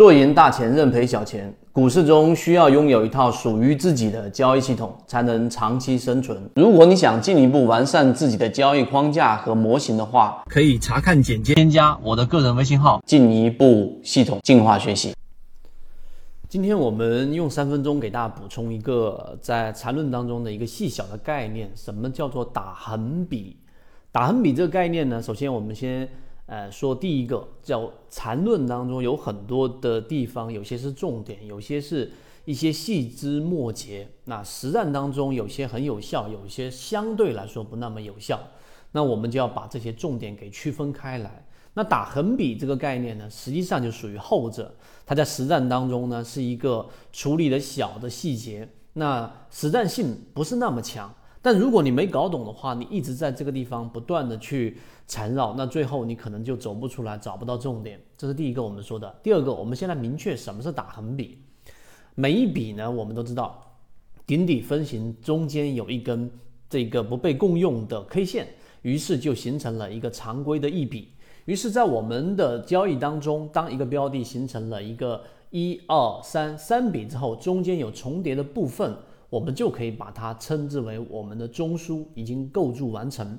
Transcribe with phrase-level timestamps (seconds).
[0.00, 1.54] 若赢大钱，认赔小钱。
[1.72, 6.40] 股市中需要拥有一套属于自己的交易系统，才能长期生存。
[6.56, 15.14] 如果你想进一步完善自己的交易框架和模型的话，可以查看简介，添加我的个人微信号，进一步系统进化学习。
[16.48, 23.54] 今天我们用三分钟给大家补充一个在缠论当中的一个细小的概念，什么叫做打横比？
[24.10, 25.20] 打横比这个概念呢？
[25.20, 26.08] 首先我们先。
[26.50, 32.10] 呃，说第一个叫缠论当中有很多的地方，有些是重点，有些是
[32.44, 34.08] 一些细枝末节。
[34.24, 38.40] 那实战当中有些很有效，有些相对来说不那么有效。
[38.90, 41.46] 那我们就要把这些重点给区分开来。
[41.74, 44.74] 那打横笔这个概念呢，实际上就属于后者，
[45.06, 51.14] 它在实战当中呢是一个处理的小的细节，那实战性不是那么强。
[51.42, 54.76] 但如果你没搞懂的话，你一直在这个地方不断的去
[55.08, 57.98] 缠绕，那最后你可能就走不出来，找不到重点。
[58.18, 59.14] 这是第一个我们说的。
[59.22, 61.38] 第二个，我们现在明确什么是打横笔。
[62.14, 63.78] 每一笔呢，我们都知道，
[64.26, 66.30] 顶底分型中间有一根
[66.68, 68.48] 这个不被共用的 K 线，
[68.82, 71.12] 于是就形成了一个常规的一笔。
[71.46, 78.94] 于是，在我们的交易当中，当一个标的形成了一个一二三三笔之后，中间有重叠的部分。
[79.30, 83.38] 我们就可以把它称之为我们的中枢已经构筑完成，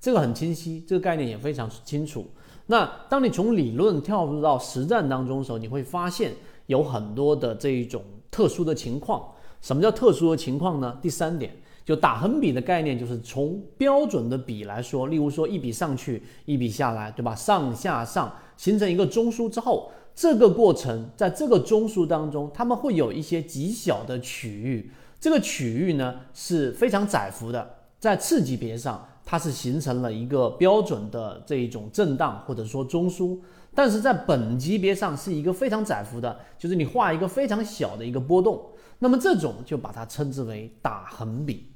[0.00, 2.26] 这个很清晰，这个概念也非常清楚。
[2.66, 6.34] 那当你从理论跳入到实战当中的时候，你会发现
[6.66, 9.26] 有很多的这一种特殊的情况。
[9.60, 10.98] 什么叫特殊的情况呢？
[11.00, 11.52] 第三点，
[11.84, 17.34] 就打横笔的概念，就是从标准的笔来说，例如说一笔上去，一笔下来，对吧？
[17.34, 24.90] 上下上形成一个中枢之后，这个过程在这个中枢当中，他们会有一些极小的区域。
[25.20, 33.38] 这个区域呢是非常窄幅的，在次级别上，它是形成了一个标准的这一种震荡或者说中枢，
[33.74, 38.64] 但是在本级别上是一个非常窄幅的，就是你画一个非常小的一个波动，
[39.00, 41.72] 那么这种就把它称之为打横比，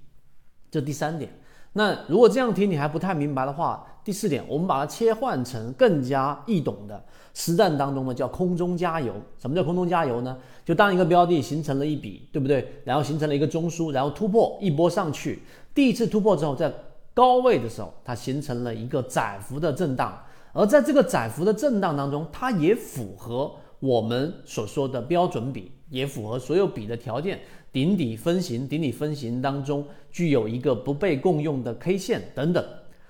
[0.70, 1.38] 这第三点。
[1.75, 7.03] 那如果这样听你还不太明白的话，第四点，我们把它切换成更加易懂的
[7.33, 9.15] 实战当中呢，叫空中加油。
[9.38, 10.37] 什么叫空中加油呢？
[10.65, 12.82] 就当一个标的形成了一笔，对不对？
[12.84, 15.43] 然后形成了一个中枢，然后突破一波上去，
[15.75, 16.71] 第一次突破之后，在
[17.15, 20.19] 高位的时候，它形成了一个窄幅的震荡，
[20.53, 23.50] 而在这个窄幅的震荡当中，它也符合
[23.82, 27.41] 我们所说的标准比，也符合所有笔的条件。
[27.72, 32.65] 顶底分型，顶底分型当中具有一个不被共用的 K 线等等。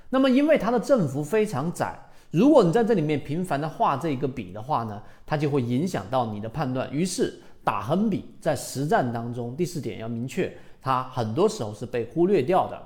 [0.08, 1.98] 那么，因为它的振幅非常窄，
[2.30, 6.90] 如果你在这里面频繁的画这个笔的话呢，它就会影响到你的判断。
[6.90, 12.80] 于是，打横笔在实战当中，第四点要明确，它很多时候是被忽略掉的。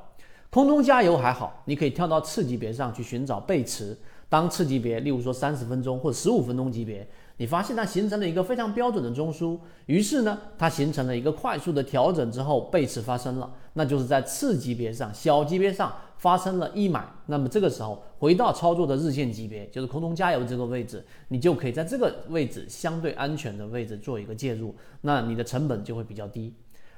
[0.51, 3.97] 空中加油还好，你可以跳到次级别上去寻找背驰。
[4.29, 7.07] 当次级别，例如说三十分钟或者十五分钟级别。
[7.39, 17.07] 你发现它形成了一个非常标准的中枢，于是呢，它形成了一个快速的调整之后，背驰发生了，那就是在次级别上、小级别上发生了一买。
[17.27, 26.55] 那么这个时候回到操作的日线级别，就是空中加油这个位置，你就可以在这个位置相对安全的位置做一个介入，那你的成本就会比较低。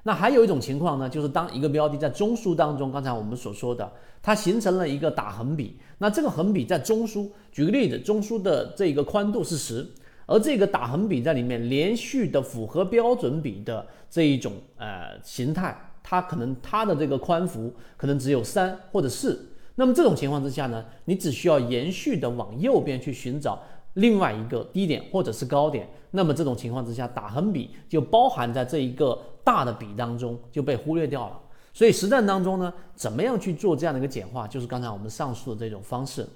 [0.08, 3.92] 那还有一种情况呢，就是当一个标的在中枢当中，刚才我们所说的，
[4.22, 9.86] 它形成了一个打横笔，那这个横笔在中枢，举个例子，中枢的这个宽度是十，
[10.24, 23.62] 而这个打横笔在里面连续的符合标准笔的这一种呃形态，它可能它的这个宽幅可能只有三或者四，那么这种情况之下呢，你只需要延续的往右边去寻找。
[23.94, 31.40] 另外一个低点或者是高点，那么这种情况之下，打横笔就包含在这一个大的笔当中，就被忽略掉了。
[31.72, 36.28] 所以实战当中呢，怎么样去做这样的一个简化，就是刚才我们上述的这种方式，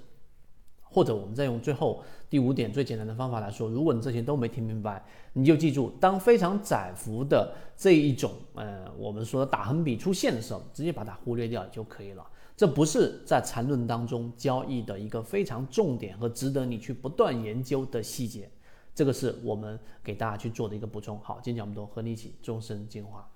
[0.81, 12.25] 或者我们再用最后第五点最简单的方法来说，如果你这些都没听明白，你就记住，当非常窄幅的这一种呃我们说打横笔出现的时候，直接把它忽略掉就可以了。
[12.57, 18.49] 这不是在缠论当中交易的一个非常重点和值得你去不断研究的细节，
[18.95, 21.19] 这个是我们给大家去做的一个补充。
[21.23, 23.27] 好，今天讲这么多，和你一起终身进化。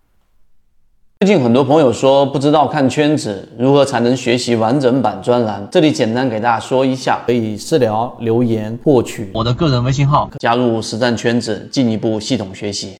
[1.22, 12.94] 最近很多朋友说不知道看圈子如何才能学习完整版专栏，这里简单给大家说一下，可以私聊留言获取我的个人微信号，加入实战圈子，进一步系统学习。